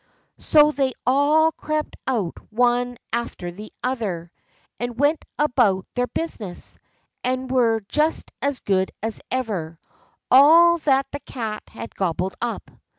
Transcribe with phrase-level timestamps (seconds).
[0.39, 4.31] So they all crept out one after the other,
[4.79, 6.79] and went about their business,
[7.23, 9.77] and were just as good as ever,
[10.31, 12.71] all that the Cat had gobbled up.